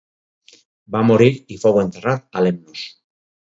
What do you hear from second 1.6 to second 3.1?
fou enterrat a Lemnos.